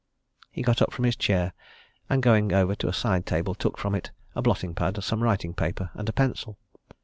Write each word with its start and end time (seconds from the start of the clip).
He 0.51 0.63
got 0.63 0.81
up 0.81 0.91
from 0.91 1.05
his 1.05 1.15
chair, 1.15 1.53
and 2.09 2.23
going 2.23 2.51
over 2.51 2.73
to 2.73 2.87
a 2.87 2.91
side 2.91 3.27
table 3.27 3.53
took 3.53 3.77
from 3.77 3.93
it 3.93 4.09
a 4.33 4.41
blotting 4.41 4.73
pad, 4.73 4.97
some 5.03 5.21
writing 5.21 5.53
paper 5.53 5.91
and 5.93 6.09
a 6.09 6.11
pencil. 6.11 6.57